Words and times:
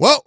Well, 0.00 0.22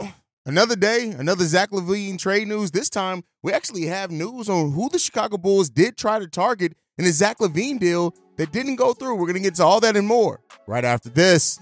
another 0.46 0.76
day, 0.76 1.12
another 1.12 1.46
Zach 1.46 1.72
LaVine 1.72 2.20
trade 2.20 2.46
news. 2.46 2.72
This 2.72 2.90
time, 2.90 3.24
we 3.42 3.54
actually 3.54 3.86
have 3.86 4.12
news 4.12 4.50
on 4.50 4.74
who 4.74 4.90
the 4.90 5.00
Chicago 5.00 5.38
Bulls 5.38 5.70
did 5.70 5.96
try 5.96 6.20
to 6.20 6.28
target 6.28 6.76
in 6.98 7.06
the 7.06 7.12
Zach 7.14 7.38
LaVine 7.40 7.80
deal 7.80 8.14
that 8.36 8.52
didn't 8.52 8.76
go 8.76 8.92
through. 8.92 9.16
We're 9.16 9.28
going 9.28 9.36
to 9.36 9.40
get 9.40 9.56
to 9.56 9.64
all 9.64 9.80
that 9.80 9.96
and 9.96 10.06
more 10.06 10.42
right 10.68 10.84
after 10.84 11.08
this. 11.08 11.58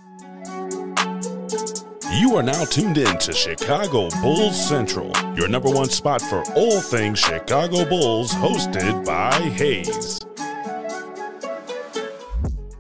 You 2.12 2.36
are 2.36 2.42
now 2.42 2.66
tuned 2.66 2.98
in 2.98 3.16
to 3.20 3.32
Chicago 3.32 4.10
Bulls 4.24 4.60
Central, 4.60 5.12
your 5.36 5.48
number 5.48 5.70
one 5.70 5.90
spot 5.92 6.20
for 6.20 6.42
all 6.54 6.82
things 6.82 7.20
Chicago 7.20 7.86
Bulls, 7.88 8.32
hosted 8.32 9.06
by 9.06 9.34
Haize. 9.40 10.20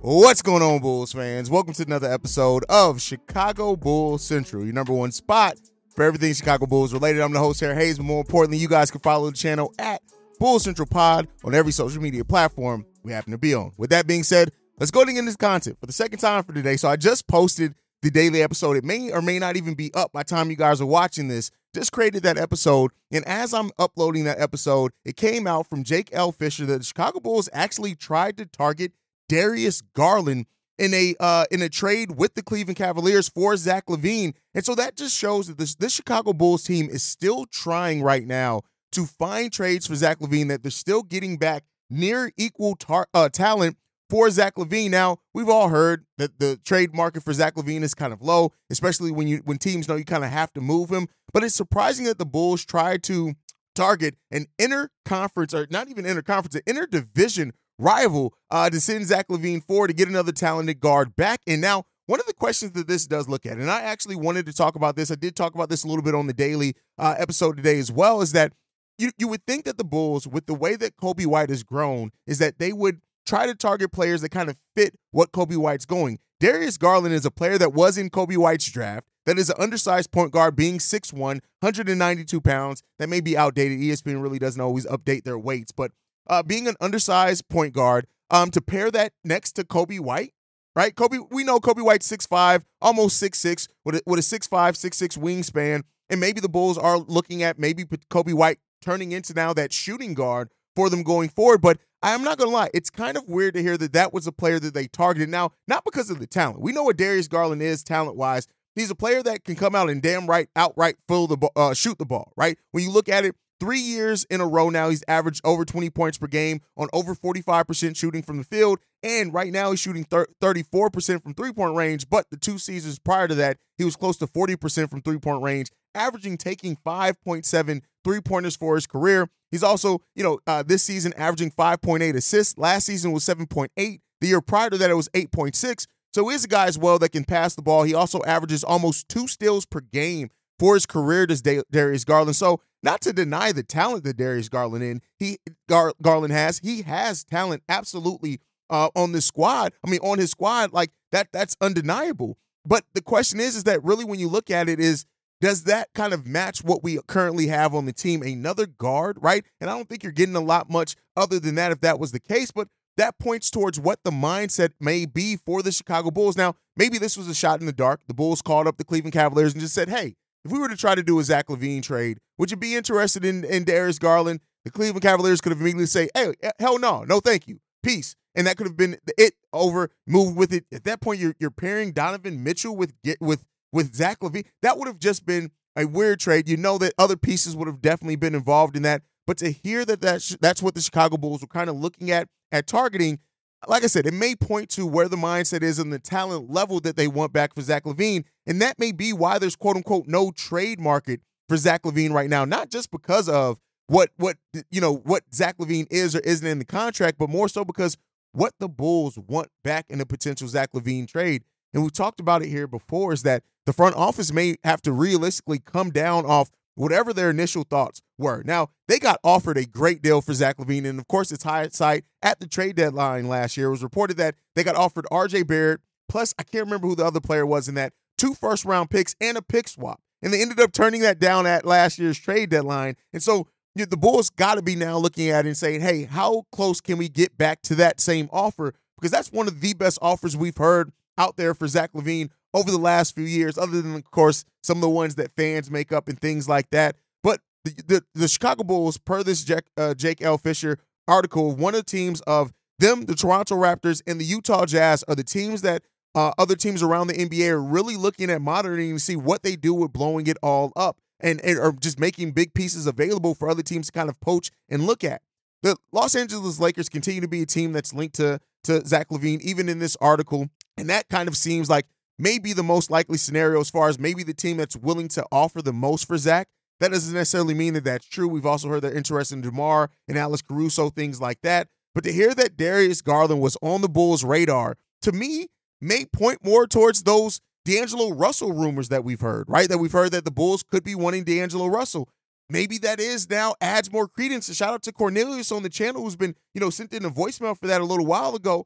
What's 0.02 0.42
going 0.42 0.64
on, 0.64 0.80
Bulls 0.80 1.12
fans? 1.12 1.50
Welcome 1.50 1.74
to 1.74 1.84
another 1.84 2.10
episode 2.10 2.64
of 2.70 3.02
Chicago 3.02 3.76
Bulls 3.76 4.24
Central, 4.24 4.64
your 4.64 4.74
number 4.74 4.94
one 4.94 5.12
spot 5.12 5.58
for 5.94 6.06
everything 6.06 6.34
Chicago 6.34 6.66
Bulls 6.66 6.94
related. 6.94 7.22
I'm 7.22 7.34
the 7.34 7.40
host, 7.40 7.60
Harry 7.60 7.76
Haize, 7.76 7.98
but 7.98 8.06
more 8.06 8.22
importantly, 8.22 8.60
you 8.60 8.70
guys 8.70 8.90
can 8.90 9.02
follow 9.02 9.30
the 9.30 9.36
channel 9.36 9.74
at 9.78 10.02
Bulls 10.40 10.64
Central 10.64 10.88
Pod 10.88 11.28
on 11.44 11.54
every 11.54 11.74
social 11.74 12.02
media 12.02 12.24
platform 12.24 12.86
we 13.04 13.12
happen 13.12 13.32
to 13.34 13.38
be 13.38 13.54
on. 13.54 13.74
With 13.78 13.90
that 13.90 14.08
being 14.08 14.24
said, 14.24 14.54
let's 14.80 14.90
go 14.90 15.04
to 15.04 15.12
get 15.12 15.20
into 15.20 15.32
this 15.32 15.36
content 15.36 15.78
for 15.82 15.86
the 15.86 15.92
second 15.92 16.20
time 16.20 16.44
for 16.44 16.54
today. 16.54 16.78
So 16.78 16.88
I 16.88 16.96
just 16.96 17.28
posted 17.28 17.76
the 18.02 18.10
daily 18.10 18.42
episode. 18.42 18.78
It 18.78 18.86
may 18.86 19.12
or 19.12 19.22
may 19.22 19.38
not 19.38 19.58
even 19.58 19.74
be 19.74 19.94
up 19.94 20.14
by 20.14 20.24
time 20.24 20.50
you 20.50 20.56
guys 20.56 20.80
are 20.80 20.86
watching 20.86 21.28
this. 21.28 21.52
Just 21.76 21.92
created 21.92 22.24
that 22.24 22.38
episode, 22.38 22.92
and 23.12 23.28
as 23.28 23.54
I'm 23.54 23.70
uploading 23.78 24.24
that 24.24 24.40
episode, 24.40 24.92
it 25.04 25.18
came 25.18 25.46
out 25.46 25.70
from 25.70 25.84
Jake 25.84 26.10
L. 26.14 26.32
Fischer 26.32 26.66
that 26.68 26.78
the 26.78 26.84
Chicago 26.86 27.20
Bulls 27.20 27.50
actually 27.52 27.96
tried 27.96 28.38
to 28.38 28.46
target 28.46 28.94
Darius 29.30 29.82
Garland 29.96 30.48
in 30.78 30.94
a 30.94 31.16
uh, 31.20 31.46
in 31.52 31.62
a 31.62 31.70
trade 31.70 32.18
with 32.18 32.34
the 32.34 32.44
Cleveland 32.44 32.78
Cavaliers 32.78 33.30
for 33.30 33.56
Zach 33.56 33.86
LaVine. 33.86 34.34
And 34.54 34.66
so 34.66 34.76
that 34.76 34.98
just 34.98 35.16
shows 35.16 35.48
that 35.48 35.58
this 35.58 35.76
this 35.76 35.94
Chicago 35.94 36.34
Bulls 36.34 36.64
team 36.64 36.90
is 36.90 37.04
still 37.04 37.46
trying 37.46 38.02
right 38.02 38.26
now 38.26 38.62
to 38.92 39.06
find 39.06 39.54
trades 39.54 39.88
for 39.88 39.96
Zach 39.96 40.20
LaVine, 40.20 40.48
that 40.50 40.64
they're 40.64 40.72
still 40.72 41.04
getting 41.04 41.38
back 41.38 41.64
near 41.90 42.32
equal 42.38 42.76
tar- 42.76 43.08
uh, 43.14 43.30
talent 43.30 43.78
for 44.10 44.30
Zach 44.32 44.56
LaVine. 44.56 44.90
Now, 44.90 45.18
we've 45.34 45.50
all 45.50 45.70
heard 45.70 46.06
that 46.18 46.40
the 46.40 46.60
trade 46.66 46.96
market 46.96 47.24
for 47.24 47.34
Zach 47.34 47.56
LaVine 47.56 47.84
is 47.84 47.94
kind 47.94 48.12
of 48.12 48.22
low, 48.22 48.52
especially 48.70 49.12
when 49.12 49.28
you 49.28 49.42
when 49.46 49.58
teams 49.58 49.88
know 49.88 49.96
you 49.96 50.06
kind 50.06 50.24
of 50.24 50.32
have 50.32 50.52
to 50.54 50.62
move 50.62 50.90
him. 50.90 51.08
But 51.32 51.44
it's 51.44 51.56
surprising 51.56 52.06
that 52.06 52.18
the 52.18 52.26
Bulls 52.26 52.66
tried 52.66 53.04
to 53.04 53.34
target 53.76 54.16
an 54.32 54.48
inner 54.58 54.90
conference 55.06 55.54
or 55.54 55.68
not 55.70 55.90
even 55.90 56.06
inner 56.06 56.24
conference, 56.24 56.56
an 56.56 56.62
inter-division 56.66 57.54
rival 57.80 58.36
uh, 58.52 58.70
to 58.70 58.80
send 58.80 59.08
Zach 59.08 59.28
LaVine 59.30 59.64
for 59.64 59.88
to 59.88 59.94
get 59.94 60.08
another 60.08 60.32
talented 60.32 60.80
guard 60.80 61.16
back. 61.16 61.42
And 61.48 61.62
now, 61.62 61.86
one 62.06 62.20
of 62.20 62.26
the 62.26 62.34
questions 62.34 62.72
that 62.74 62.88
this 62.88 63.08
does 63.08 63.30
look 63.30 63.46
at, 63.46 63.58
and 63.58 63.70
I 63.70 63.82
actually 63.82 64.16
wanted 64.16 64.46
to 64.48 64.54
talk 64.54 64.76
about 64.76 64.96
this, 64.96 65.12
I 65.12 65.16
did 65.16 65.36
talk 65.36 65.56
about 65.56 65.70
this 65.70 65.84
a 65.84 65.88
little 65.88 66.04
bit 66.04 66.16
on 66.16 66.28
the 66.28 66.34
daily 66.34 66.76
uh, 66.98 67.16
episode 67.18 67.56
today 67.58 67.80
as 67.80 67.92
well, 67.92 68.22
is 68.22 68.32
that 68.34 68.54
you, 68.98 69.12
you 69.18 69.28
would 69.28 69.46
think 69.46 69.66
that 69.66 69.78
the 69.78 69.84
Bulls, 69.84 70.28
with 70.28 70.46
the 70.46 70.54
way 70.54 70.76
that 70.76 70.98
Coby 70.98 71.26
White 71.26 71.50
has 71.50 71.64
grown, 71.64 72.12
is 72.28 72.40
that 72.40 72.60
they 72.60 72.74
would 72.74 73.02
try 73.26 73.46
to 73.46 73.56
target 73.56 73.92
players 73.92 74.22
that 74.22 74.30
kind 74.30 74.50
of 74.50 74.58
fit 74.76 74.96
what 75.12 75.32
Coby 75.32 75.56
White's 75.56 75.86
going. 75.86 76.20
Darius 76.40 76.78
Garland 76.78 77.14
is 77.14 77.26
a 77.26 77.32
player 77.32 77.58
that 77.58 77.74
was 77.74 77.98
in 77.98 78.10
Coby 78.10 78.38
White's 78.38 78.70
draft. 78.70 79.08
That 79.26 79.38
is 79.38 79.50
an 79.50 79.58
undersized 79.60 80.12
point 80.12 80.32
guard, 80.32 80.56
being 80.56 80.80
6'1, 80.80 81.14
192 81.14 82.42
pounds. 82.42 82.82
That 82.98 83.10
may 83.10 83.22
be 83.22 83.38
outdated. 83.38 83.80
ESPN 83.80 84.24
really 84.24 84.40
doesn't 84.40 84.60
always 84.60 84.88
update 84.88 85.24
their 85.24 85.38
weights, 85.38 85.72
but 85.72 85.92
uh, 86.28 86.44
being 86.44 86.68
an 86.68 86.76
undersized 86.80 87.48
point 87.50 87.74
guard, 87.74 88.08
um, 88.32 88.52
to 88.52 88.62
pair 88.62 88.92
that 88.92 89.14
next 89.24 89.54
to 89.54 89.64
Coby 89.64 90.00
White, 90.00 90.34
right? 90.76 90.94
Coby, 90.96 91.26
we 91.32 91.44
know 91.44 91.60
Coby 91.60 91.84
White's 91.84 92.10
6'5, 92.10 92.64
almost 92.82 93.22
6'6, 93.22 93.68
with 93.86 93.96
a, 93.96 94.02
with 94.06 94.20
a 94.20 94.22
6'5, 94.22 94.50
6'6 94.50 95.18
wingspan. 95.18 95.84
And 96.10 96.20
maybe 96.20 96.42
the 96.42 96.50
Bulls 96.50 96.78
are 96.78 96.98
looking 96.98 97.44
at 97.44 97.60
maybe 97.60 97.86
Coby 97.86 98.34
White 98.34 98.60
turning 98.82 99.12
into 99.12 99.34
now 99.34 99.54
that 99.54 99.72
shooting 99.72 100.14
guard 100.14 100.50
for 100.76 100.90
them 100.90 101.04
going 101.04 101.30
forward. 101.30 101.62
But 101.62 101.80
I'm 102.02 102.24
not 102.24 102.40
to 102.40 102.46
lie, 102.46 102.70
it's 102.74 102.90
kind 102.90 103.18
of 103.18 103.28
weird 103.28 103.54
to 103.56 103.62
hear 103.62 103.78
that 103.78 103.94
that 103.94 104.14
was 104.14 104.26
a 104.26 104.32
player 104.32 104.60
that 104.60 104.74
they 104.74 104.88
targeted. 104.88 105.30
Now, 105.30 105.52
not 105.68 105.84
because 105.84 106.10
of 106.10 106.20
the 106.20 106.28
talent. 106.28 106.62
We 106.62 106.72
know 106.72 106.84
what 106.84 106.98
Darius 106.98 107.28
Garland 107.28 107.62
is 107.62 107.84
talent 107.84 108.16
wise. 108.16 108.48
He's 108.76 108.90
a 108.90 108.96
player 108.96 109.22
that 109.24 109.44
can 109.44 109.56
come 109.56 109.76
out 109.76 109.90
and 109.90 110.02
damn 110.02 110.26
right, 110.26 110.48
outright 110.56 110.96
fill 111.08 111.28
the 111.28 111.50
uh, 111.56 111.74
shoot 111.74 111.98
the 111.98 112.06
ball, 112.06 112.32
right? 112.38 112.58
When 112.72 112.84
you 112.84 112.92
look 112.92 113.10
at 113.10 113.26
it, 113.26 113.36
Three 113.60 113.80
years 113.80 114.24
in 114.30 114.40
a 114.40 114.48
row 114.48 114.70
now, 114.70 114.90
he's 114.90 115.04
averaged 115.08 115.42
over 115.44 115.66
20 115.66 115.90
points 115.90 116.18
per 116.18 116.28
game 116.28 116.62
on 116.78 116.88
over 116.94 117.14
45% 117.14 117.96
shooting 117.96 118.24
from 118.24 118.38
the 118.38 118.46
field. 118.46 118.80
And 119.04 119.34
right 119.34 119.52
now, 119.52 119.72
he's 119.72 119.82
shooting 119.82 120.06
34% 120.06 121.24
from 121.24 121.34
three 121.34 121.52
point 121.52 121.76
range. 121.76 122.10
But 122.10 122.30
the 122.30 122.38
two 122.38 122.58
seasons 122.58 123.00
prior 123.00 123.28
to 123.28 123.36
that, 123.36 123.58
he 123.78 123.84
was 123.84 123.98
close 123.98 124.18
to 124.18 124.28
40% 124.28 124.90
from 124.90 125.02
three 125.02 125.20
point 125.20 125.44
range, 125.44 125.72
averaging 125.94 126.38
taking 126.38 126.78
5.7 126.86 127.82
three 128.04 128.22
pointers 128.22 128.56
for 128.56 128.76
his 128.76 128.88
career. 128.88 129.30
He's 129.52 129.64
also, 129.64 130.02
you 130.16 130.24
know, 130.24 130.40
uh, 130.48 130.64
this 130.64 130.84
season 130.84 131.14
averaging 131.18 131.52
5.8 131.52 132.16
assists. 132.16 132.58
Last 132.58 132.86
season 132.86 133.12
was 133.12 133.26
7.8. 133.26 133.70
The 133.76 134.28
year 134.28 134.42
prior 134.42 134.70
to 134.70 134.78
that, 134.78 134.90
it 134.90 134.96
was 134.96 135.10
8.6. 135.10 135.86
So 136.14 136.28
he's 136.30 136.46
a 136.46 136.48
guy 136.48 136.68
as 136.68 136.78
well 136.78 136.98
that 137.00 137.12
can 137.12 137.26
pass 137.26 137.56
the 137.56 137.62
ball. 137.62 137.84
He 137.84 137.94
also 137.94 138.22
averages 138.26 138.64
almost 138.64 139.10
two 139.10 139.28
steals 139.28 139.66
per 139.66 139.82
game 139.82 140.30
for 140.58 140.74
his 140.74 140.86
career, 140.86 141.26
does 141.26 141.42
Darius 141.42 142.04
Garland. 142.04 142.36
So 142.36 142.62
not 142.84 143.02
to 143.02 143.14
deny 143.14 143.52
the 143.52 143.64
talent 143.64 144.04
that 144.06 144.18
Darius 144.18 144.50
Garland 144.50 144.84
in 144.84 145.02
he 145.18 145.38
Gar, 145.68 145.94
Garland 146.02 146.34
has. 146.34 146.60
He 146.60 146.82
has 146.84 147.24
talent 147.24 147.64
absolutely 147.68 148.40
uh, 148.70 148.90
on 148.96 149.12
the 149.12 149.22
squad. 149.22 149.74
I 149.86 149.90
mean, 149.90 150.00
on 150.02 150.20
his 150.20 150.32
squad, 150.32 150.74
like 150.74 150.92
that. 151.12 151.30
That's 151.32 151.56
undeniable. 151.62 152.38
But 152.66 152.86
the 152.94 153.02
question 153.02 153.40
is, 153.40 153.56
is 153.56 153.64
that 153.64 153.84
really 153.84 154.06
when 154.06 154.20
you 154.20 154.30
look 154.30 154.52
at 154.52 154.70
it, 154.70 154.80
is 154.80 155.06
does 155.42 155.64
that 155.64 155.90
kind 155.94 156.14
of 156.14 156.28
match 156.28 156.64
what 156.64 156.84
we 156.84 157.00
currently 157.08 157.48
have 157.48 157.74
on 157.74 157.86
the 157.86 157.94
team? 157.94 158.22
Another 158.22 158.66
guard, 158.66 159.18
right? 159.22 159.46
And 159.62 159.70
I 159.70 159.76
don't 159.76 159.88
think 159.88 160.04
you're 160.04 160.12
getting 160.12 160.36
a 160.36 160.42
lot 160.42 160.70
much 160.70 160.96
other 161.16 161.40
than 161.40 161.56
that 161.56 161.72
if 161.72 161.82
that 161.82 162.00
was 162.00 162.12
the 162.12 162.20
case. 162.20 162.52
But 162.52 162.68
that 162.98 163.18
points 163.18 163.50
towards 163.50 163.80
what 163.80 164.00
the 164.04 164.12
mindset 164.12 164.72
may 164.80 165.06
be 165.06 165.38
for 165.38 165.64
the 165.64 165.72
Chicago 165.72 166.12
Bulls. 166.12 166.36
Now, 166.36 166.56
maybe 166.76 166.98
this 166.98 167.16
was 167.16 167.30
a 167.30 167.34
shot 167.34 167.62
in 167.62 167.66
the 167.66 167.72
dark. 167.72 168.02
The 168.08 168.14
Bulls 168.14 168.42
called 168.42 168.68
up 168.68 168.78
the 168.78 168.84
Cleveland 168.84 169.14
Cavaliers 169.14 169.54
and 169.54 169.62
just 169.62 169.74
said, 169.74 169.90
hey, 169.90 170.16
if 170.46 170.52
we 170.52 170.60
were 170.60 170.70
to 170.70 170.78
try 170.78 170.96
to 170.96 171.04
do 171.04 171.20
a 171.20 171.24
Zach 171.24 171.48
LaVine 171.48 171.84
trade, 171.84 172.20
would 172.38 172.52
you 172.52 172.58
be 172.58 172.76
interested 172.76 173.26
in, 173.26 173.44
in 173.44 173.64
Darius 173.64 174.00
Garland? 174.00 174.40
The 174.66 174.72
Cleveland 174.72 175.02
Cavaliers 175.02 175.42
could 175.42 175.52
have 175.52 175.62
immediately 175.62 175.86
say, 175.86 176.10
hey, 176.14 176.34
eh, 176.42 176.52
hell 176.60 176.80
no, 176.80 177.04
no 177.04 177.20
thank 177.20 177.48
you, 177.48 177.60
peace. 177.84 178.16
And 178.36 178.46
that 178.48 178.58
could 178.58 178.68
have 178.68 178.78
been 178.78 178.98
it 179.18 179.34
over, 179.52 179.90
moved 180.08 180.38
with 180.38 180.54
it. 180.54 180.66
At 180.72 180.84
that 180.84 181.02
point, 181.02 181.20
you're, 181.20 181.36
you're 181.40 181.52
pairing 181.52 181.92
Donovan 181.92 182.44
Mitchell 182.44 182.76
with 182.76 182.94
with 183.20 183.44
with 183.72 183.96
Zach 183.96 184.20
LaVine. 184.20 184.46
That 184.62 184.78
would 184.78 184.88
have 184.88 185.00
just 185.00 185.26
been 185.26 185.52
a 185.76 185.86
weird 185.86 186.20
trade. 186.20 186.48
You 186.48 186.58
know 186.58 186.78
that 186.78 186.94
other 186.98 187.16
pieces 187.18 187.56
would 187.56 187.68
have 187.68 187.82
definitely 187.82 188.16
been 188.16 188.36
involved 188.36 188.76
in 188.76 188.84
that. 188.84 189.02
But 189.26 189.38
to 189.38 189.52
hear 189.52 189.86
that 189.86 190.02
that's, 190.02 190.36
that's 190.42 190.62
what 190.62 190.74
the 190.74 190.82
Chicago 190.82 191.18
Bulls 191.18 191.42
were 191.42 191.48
kind 191.48 191.70
of 191.70 191.76
looking 191.76 192.12
at 192.12 192.28
at 192.52 192.66
targeting, 192.66 193.20
like 193.68 193.84
I 193.84 193.88
said, 193.88 194.06
it 194.06 194.14
may 194.14 194.36
point 194.36 194.70
to 194.72 194.86
where 194.86 195.10
the 195.10 195.18
mindset 195.18 195.64
is 195.64 195.80
and 195.80 195.92
the 195.92 196.00
talent 196.00 196.50
level 196.50 196.80
that 196.82 196.96
they 196.96 197.08
want 197.08 197.34
back 197.34 197.54
for 197.54 197.62
Zach 197.62 197.84
LaVine. 197.84 198.24
And 198.48 198.62
that 198.62 198.80
may 198.80 198.92
be 198.92 199.12
why 199.12 199.38
there's 199.40 199.56
quote 199.56 199.76
unquote 199.76 200.08
no 200.08 200.32
trade 200.32 200.80
market 200.80 201.22
for 201.48 201.58
Zach 201.58 201.84
LaVine 201.84 202.12
right 202.12 202.30
now. 202.30 202.46
Not 202.46 202.70
just 202.70 202.92
because 202.92 203.28
of 203.28 203.60
what 203.88 204.10
what 204.18 204.38
you 204.72 204.80
know 204.80 204.96
what 204.96 205.24
Zach 205.34 205.58
LaVine 205.58 205.88
is 205.90 206.16
or 206.16 206.20
isn't 206.20 206.48
in 206.48 206.60
the 206.60 206.66
contract, 206.66 207.18
but 207.18 207.30
more 207.30 207.50
so 207.50 207.66
because 207.66 207.98
what 208.32 208.54
the 208.60 208.70
Bulls 208.70 209.18
want 209.18 209.50
back 209.64 209.86
in 209.90 210.00
a 210.00 210.06
potential 210.06 210.48
Zach 210.48 210.72
LaVine 210.74 211.08
trade. 211.08 211.44
And 211.74 211.84
we've 211.84 211.94
talked 211.94 212.20
about 212.20 212.42
it 212.42 212.50
here 212.50 212.68
before 212.68 213.14
is 213.14 213.24
that 213.24 213.44
the 213.66 213.74
front 213.74 213.96
office 213.96 214.32
may 214.32 214.56
have 214.64 214.82
to 214.84 214.92
realistically 214.92 215.60
come 215.60 215.92
down 215.92 216.26
off 216.26 216.50
whatever 216.80 217.12
their 217.12 217.30
initial 217.30 217.64
thoughts 217.64 218.02
were. 218.18 218.42
Now, 218.46 218.70
they 218.88 219.00
got 219.00 219.20
offered 219.22 219.58
a 219.58 219.66
great 219.66 220.02
deal 220.02 220.22
for 220.22 220.34
Zach 220.34 220.58
LaVine, 220.58 220.86
And 220.86 220.98
of 220.98 221.10
course, 221.10 221.30
it's 221.30 221.44
hindsight 221.44 222.06
at 222.22 222.40
the 222.40 222.48
trade 222.48 222.78
deadline 222.78 223.28
last 223.28 223.58
year. 223.58 223.68
It 223.68 223.72
was 223.72 223.84
reported 223.84 224.16
that 224.16 224.36
they 224.56 224.64
got 224.64 224.78
offered 224.78 225.06
RJ 225.12 225.46
Barrett, 225.46 225.82
plus, 226.08 226.34
I 226.40 226.44
can't 226.44 226.64
remember 226.64 226.88
who 226.88 226.96
the 226.96 227.06
other 227.06 227.20
player 227.20 227.46
was 227.46 227.68
in 227.68 227.76
that, 227.76 227.92
two 228.18 228.34
first 228.34 228.64
round 228.64 228.90
picks 228.90 229.14
and 229.20 229.38
a 229.38 229.42
pick 229.42 229.68
swap. 229.68 230.00
And 230.22 230.32
they 230.32 230.42
ended 230.42 230.62
up 230.62 230.72
turning 230.72 231.02
that 231.02 231.20
down 231.20 231.46
at 231.46 231.66
last 231.66 232.00
year's 232.00 232.18
trade 232.18 232.50
deadline. 232.50 232.96
And 233.12 233.22
so 233.22 233.48
you 233.76 233.84
know, 233.84 233.86
the 233.90 233.98
Bulls 233.98 234.30
got 234.30 234.56
to 234.56 234.62
be 234.62 234.78
now 234.78 234.98
looking 234.98 235.30
at 235.30 235.46
it 235.46 235.50
and 235.50 235.58
saying, 235.58 235.82
hey, 235.82 236.06
how 236.06 236.46
close 236.54 236.80
can 236.80 236.98
we 236.98 237.10
get 237.10 237.38
back 237.38 237.62
to 237.64 237.76
that 237.76 238.00
same 238.00 238.30
offer? 238.32 238.74
Because 238.98 239.12
that's 239.12 239.34
one 239.34 239.48
of 239.48 239.60
the 239.60 239.74
best 239.74 240.00
offers 240.02 240.38
we've 240.38 240.58
heard 240.58 240.92
out 241.18 241.36
there 241.36 241.54
for 241.54 241.68
Zach 241.68 241.92
LaVine 241.94 242.30
over 242.54 242.72
the 242.72 242.78
last 242.78 243.16
few 243.16 243.26
years, 243.26 243.58
other 243.58 243.82
than, 243.82 243.96
of 243.96 244.12
course, 244.12 244.46
some 244.64 244.78
of 244.78 244.82
the 244.82 244.90
ones 244.90 245.16
that 245.16 245.36
fans 245.36 245.70
make 245.70 245.92
up 245.92 246.08
and 246.08 246.20
things 246.20 246.50
like 246.50 246.70
that. 246.72 246.96
But 247.24 247.42
the, 247.64 247.72
the, 247.86 248.04
the 248.16 248.28
Chicago 248.28 248.64
Bulls, 248.64 248.98
per 248.98 249.24
this 249.24 249.44
Jack, 249.44 249.66
uh, 249.78 249.94
Jake 249.94 250.22
L. 250.22 250.38
Fischer 250.38 250.80
article, 251.08 251.56
one 251.56 251.76
of 251.76 251.82
the 251.82 251.92
teams 251.92 252.22
of 252.22 252.54
them, 252.80 253.06
the 253.06 253.16
Toronto 253.16 253.56
Raptors, 253.56 254.02
and 254.08 254.20
the 254.20 254.26
Utah 254.26 254.66
Jazz 254.66 255.04
are 255.08 255.16
the 255.16 255.24
teams 255.24 255.62
that 255.62 255.84
uh, 256.16 256.32
other 256.38 256.56
teams 256.56 256.82
around 256.82 257.08
the 257.08 257.14
NBA 257.14 257.50
are 257.50 257.62
really 257.62 257.96
looking 257.96 258.30
at 258.30 258.42
monitoring 258.42 258.94
to 258.94 259.00
see 259.00 259.16
what 259.16 259.44
they 259.44 259.56
do 259.56 259.74
with 259.74 259.94
blowing 259.94 260.28
it 260.28 260.38
all 260.42 260.72
up 260.76 260.98
and, 261.20 261.40
and 261.42 261.60
are 261.60 261.72
just 261.74 262.00
making 262.00 262.32
big 262.32 262.54
pieces 262.54 262.88
available 262.88 263.36
for 263.36 263.50
other 263.50 263.62
teams 263.62 263.88
to 263.88 263.92
kind 263.92 264.10
of 264.10 264.20
poach 264.20 264.50
and 264.70 264.86
look 264.86 265.04
at. 265.04 265.22
The 265.62 265.76
Los 265.92 266.16
Angeles 266.16 266.60
Lakers 266.60 266.90
continue 266.90 267.22
to 267.22 267.28
be 267.28 267.42
a 267.42 267.46
team 267.46 267.74
that's 267.74 267.94
linked 267.94 268.16
to 268.16 268.40
to 268.66 268.86
Zach 268.86 269.10
LaVine, 269.10 269.42
even 269.42 269.70
in 269.70 269.80
this 269.80 269.96
article, 270.02 270.50
and 270.78 270.90
that 270.90 271.08
kind 271.10 271.30
of 271.30 271.38
seems 271.38 271.70
like 271.70 271.86
maybe 272.20 272.54
the 272.54 272.62
most 272.62 272.92
likely 272.92 273.18
scenario 273.18 273.60
as 273.60 273.70
far 273.70 273.90
as 273.90 273.98
maybe 273.98 274.22
the 274.22 274.34
team 274.34 274.58
that's 274.58 274.76
willing 274.76 275.08
to 275.08 275.26
offer 275.32 275.62
the 275.62 275.74
most 275.74 276.06
for 276.06 276.18
Zach. 276.18 276.50
That 276.80 276.92
doesn't 276.92 277.14
necessarily 277.14 277.54
mean 277.54 277.74
that 277.74 277.86
that's 277.86 278.08
true. 278.08 278.28
We've 278.28 278.46
also 278.46 278.68
heard 278.68 278.84
they're 278.84 278.94
interested 278.94 279.36
in 279.36 279.42
DeMar 279.42 279.90
and 280.08 280.18
Alex 280.18 280.42
Caruso, 280.42 280.90
things 280.90 281.20
like 281.20 281.42
that. 281.42 281.68
But 281.96 282.04
to 282.04 282.12
hear 282.12 282.36
that 282.36 282.56
Darius 282.56 283.02
Garland 283.02 283.42
was 283.42 283.58
on 283.62 283.82
the 283.82 283.90
Bulls' 283.90 284.24
radar, 284.24 284.78
to 285.02 285.12
me, 285.12 285.48
may 285.82 286.06
point 286.06 286.46
more 286.46 286.68
towards 286.68 287.04
those 287.04 287.42
D'Angelo 287.66 288.14
Russell 288.14 288.54
rumors 288.54 288.90
that 288.90 289.04
we've 289.04 289.22
heard, 289.22 289.46
right? 289.50 289.68
That 289.68 289.80
we've 289.80 289.92
heard 289.92 290.12
that 290.12 290.26
the 290.26 290.32
Bulls 290.32 290.64
could 290.64 290.84
be 290.84 290.96
wanting 290.96 291.24
D'Angelo 291.24 291.68
Russell. 291.68 292.10
Maybe 292.50 292.78
that 292.80 293.00
is 293.00 293.30
now 293.30 293.56
adds 293.62 293.92
more 293.92 294.08
credence. 294.08 294.48
And 294.48 294.58
shout 294.58 294.74
out 294.74 294.82
to 294.84 294.92
Cornelius 294.92 295.52
on 295.52 295.64
the 295.64 295.70
channel 295.70 296.04
who's 296.04 296.16
been, 296.16 296.36
you 296.54 296.62
know, 296.62 296.70
sent 296.70 296.94
in 296.94 297.06
a 297.06 297.12
voicemail 297.12 297.58
for 297.58 297.68
that 297.68 297.82
a 297.82 297.86
little 297.86 298.06
while 298.06 298.36
ago. 298.36 298.66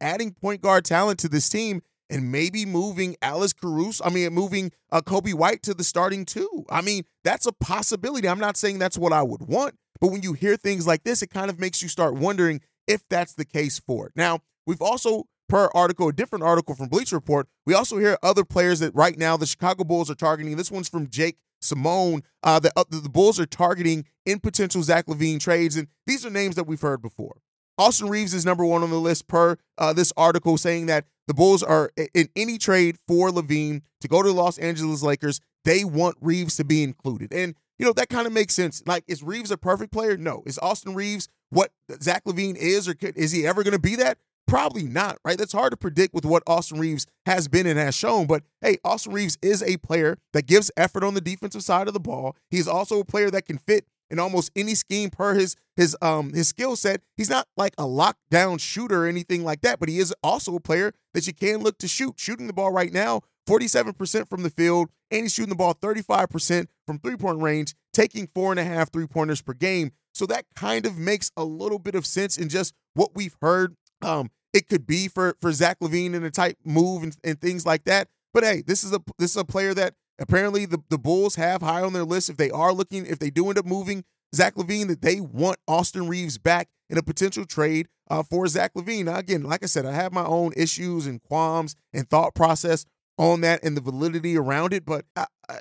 adding 0.00 0.32
point 0.32 0.60
guard 0.60 0.84
talent 0.84 1.18
to 1.20 1.28
this 1.28 1.48
team 1.48 1.82
and 2.10 2.32
maybe 2.32 2.64
moving 2.64 3.16
Alex 3.20 3.52
Caruso, 3.52 4.02
I 4.04 4.10
mean, 4.10 4.32
moving 4.32 4.72
uh, 4.90 5.00
Coby 5.00 5.34
White 5.34 5.62
to 5.64 5.74
the 5.74 5.84
starting 5.84 6.24
two. 6.24 6.64
I 6.70 6.80
mean, 6.80 7.04
that's 7.24 7.46
a 7.46 7.52
possibility. 7.52 8.28
I'm 8.28 8.38
not 8.38 8.56
saying 8.56 8.78
that's 8.78 8.98
what 8.98 9.12
I 9.12 9.22
would 9.22 9.42
want, 9.42 9.74
but 10.00 10.10
when 10.10 10.22
you 10.22 10.32
hear 10.32 10.56
things 10.56 10.86
like 10.86 11.04
this, 11.04 11.22
it 11.22 11.30
kind 11.30 11.50
of 11.50 11.58
makes 11.58 11.82
you 11.82 11.88
start 11.88 12.14
wondering 12.14 12.60
if 12.86 13.02
that's 13.08 13.34
the 13.34 13.44
case 13.44 13.78
for 13.78 14.06
it. 14.06 14.12
Now, 14.16 14.40
we've 14.66 14.80
also, 14.80 15.24
per 15.48 15.68
article, 15.74 16.08
a 16.08 16.12
different 16.12 16.44
article 16.44 16.74
from 16.74 16.88
Bleacher 16.88 17.16
Report, 17.16 17.46
we 17.66 17.74
also 17.74 17.98
hear 17.98 18.16
other 18.22 18.44
players 18.44 18.80
that 18.80 18.94
right 18.94 19.18
now 19.18 19.36
the 19.36 19.46
Chicago 19.46 19.84
Bulls 19.84 20.10
are 20.10 20.14
targeting. 20.14 20.56
This 20.56 20.70
one's 20.70 20.88
from 20.88 21.08
Jake 21.10 21.36
Simone. 21.60 22.22
Uh, 22.42 22.58
the, 22.58 22.72
uh, 22.76 22.84
the 22.88 23.08
Bulls 23.08 23.38
are 23.38 23.46
targeting 23.46 24.06
in 24.24 24.40
potential 24.40 24.82
Zach 24.82 25.06
LaVine 25.06 25.40
trades, 25.40 25.76
and 25.76 25.88
these 26.06 26.24
are 26.24 26.30
names 26.30 26.54
that 26.54 26.64
we've 26.64 26.80
heard 26.80 27.02
before. 27.02 27.36
Austin 27.78 28.08
Reaves 28.08 28.34
is 28.34 28.44
number 28.44 28.64
one 28.64 28.82
on 28.82 28.90
the 28.90 29.00
list 29.00 29.28
per 29.28 29.56
uh, 29.78 29.92
this 29.92 30.12
article, 30.16 30.58
saying 30.58 30.86
that 30.86 31.06
the 31.28 31.34
Bulls 31.34 31.62
are 31.62 31.90
in 32.14 32.28
any 32.34 32.58
trade 32.58 32.96
for 33.06 33.30
LaVine 33.30 33.82
to 34.00 34.08
go 34.08 34.22
to 34.22 34.28
the 34.28 34.34
Los 34.34 34.58
Angeles 34.58 35.02
Lakers. 35.02 35.40
They 35.64 35.84
want 35.84 36.16
Reaves 36.20 36.56
to 36.56 36.64
be 36.64 36.82
included, 36.82 37.32
and 37.32 37.54
you 37.78 37.86
know 37.86 37.92
that 37.92 38.08
kind 38.08 38.26
of 38.26 38.32
makes 38.32 38.54
sense. 38.54 38.82
Like, 38.86 39.04
is 39.06 39.22
Reaves 39.22 39.50
a 39.50 39.56
perfect 39.56 39.92
player? 39.92 40.16
No. 40.16 40.42
Is 40.44 40.58
Austin 40.60 40.94
Reaves 40.94 41.28
what 41.50 41.70
Zach 42.02 42.24
LaVine 42.24 42.56
is, 42.56 42.88
or 42.88 42.94
could, 42.94 43.16
is 43.16 43.32
he 43.32 43.46
ever 43.46 43.62
going 43.62 43.72
to 43.72 43.78
be 43.78 43.96
that? 43.96 44.18
Probably 44.46 44.84
not, 44.84 45.18
right? 45.24 45.36
That's 45.36 45.52
hard 45.52 45.72
to 45.72 45.76
predict 45.76 46.14
with 46.14 46.24
what 46.24 46.42
Austin 46.46 46.78
Reaves 46.80 47.06
has 47.26 47.48
been 47.48 47.66
and 47.66 47.78
has 47.78 47.94
shown. 47.94 48.26
But 48.26 48.44
hey, 48.62 48.78
Austin 48.82 49.12
Reaves 49.12 49.36
is 49.42 49.62
a 49.62 49.76
player 49.76 50.16
that 50.32 50.46
gives 50.46 50.70
effort 50.76 51.04
on 51.04 51.12
the 51.12 51.20
defensive 51.20 51.62
side 51.62 51.86
of 51.86 51.92
the 51.92 52.00
ball. 52.00 52.34
He's 52.50 52.66
also 52.66 52.98
a 52.98 53.04
player 53.04 53.30
that 53.30 53.44
can 53.44 53.58
fit 53.58 53.86
in 54.10 54.18
almost 54.18 54.50
any 54.56 54.74
scheme 54.74 55.10
per 55.10 55.34
his 55.34 55.56
his 55.76 55.96
um 56.02 56.32
his 56.32 56.48
skill 56.48 56.76
set. 56.76 57.00
He's 57.16 57.30
not 57.30 57.46
like 57.56 57.74
a 57.78 57.84
lockdown 57.84 58.60
shooter 58.60 59.04
or 59.04 59.06
anything 59.06 59.44
like 59.44 59.60
that, 59.62 59.78
but 59.80 59.88
he 59.88 59.98
is 59.98 60.14
also 60.22 60.56
a 60.56 60.60
player 60.60 60.92
that 61.14 61.26
you 61.26 61.32
can 61.32 61.60
look 61.60 61.78
to 61.78 61.88
shoot. 61.88 62.18
Shooting 62.18 62.46
the 62.46 62.52
ball 62.52 62.72
right 62.72 62.92
now, 62.92 63.22
47% 63.48 64.28
from 64.28 64.42
the 64.42 64.50
field, 64.50 64.88
and 65.10 65.22
he's 65.22 65.34
shooting 65.34 65.50
the 65.50 65.56
ball 65.56 65.74
35% 65.74 66.66
from 66.86 66.98
three-point 66.98 67.40
range, 67.40 67.74
taking 67.92 68.28
four 68.34 68.50
and 68.50 68.60
a 68.60 68.64
half 68.64 68.92
three-pointers 68.92 69.40
per 69.40 69.54
game. 69.54 69.92
So 70.12 70.26
that 70.26 70.44
kind 70.54 70.84
of 70.84 70.98
makes 70.98 71.30
a 71.36 71.44
little 71.44 71.78
bit 71.78 71.94
of 71.94 72.04
sense 72.04 72.36
in 72.36 72.48
just 72.48 72.74
what 72.94 73.14
we've 73.14 73.36
heard. 73.40 73.76
Um, 74.02 74.30
it 74.52 74.68
could 74.68 74.86
be 74.86 75.08
for 75.08 75.36
for 75.40 75.52
Zach 75.52 75.78
LaVine 75.80 76.14
in 76.14 76.24
a 76.24 76.30
type 76.30 76.56
move 76.64 77.02
and, 77.02 77.16
and 77.22 77.40
things 77.40 77.64
like 77.64 77.84
that. 77.84 78.08
But 78.34 78.44
hey, 78.44 78.62
this 78.66 78.84
is 78.84 78.92
a 78.92 79.00
this 79.18 79.32
is 79.32 79.36
a 79.36 79.44
player 79.44 79.74
that 79.74 79.94
Apparently, 80.18 80.66
the, 80.66 80.78
the 80.88 80.98
Bulls 80.98 81.36
have 81.36 81.62
high 81.62 81.82
on 81.82 81.92
their 81.92 82.04
list 82.04 82.28
if 82.28 82.36
they 82.36 82.50
are 82.50 82.72
looking, 82.72 83.06
if 83.06 83.18
they 83.18 83.30
do 83.30 83.48
end 83.48 83.58
up 83.58 83.66
moving 83.66 84.04
Zach 84.34 84.56
LaVine, 84.56 84.88
that 84.88 85.02
they 85.02 85.20
want 85.20 85.58
Austin 85.66 86.08
Reaves 86.08 86.38
back 86.38 86.68
in 86.90 86.98
a 86.98 87.02
potential 87.02 87.44
trade 87.44 87.88
uh, 88.10 88.22
for 88.22 88.46
Zach 88.46 88.74
LaVine. 88.74 89.04
Now, 89.04 89.16
again, 89.16 89.42
like 89.42 89.62
I 89.62 89.66
said, 89.66 89.86
I 89.86 89.92
have 89.92 90.12
my 90.12 90.24
own 90.24 90.52
issues 90.56 91.06
and 91.06 91.22
qualms 91.22 91.76
and 91.92 92.08
thought 92.08 92.34
process 92.34 92.84
on 93.16 93.40
that 93.42 93.62
and 93.62 93.76
the 93.76 93.80
validity 93.80 94.36
around 94.36 94.72
it, 94.72 94.84
but 94.84 95.04
I, 95.16 95.26
I, 95.48 95.58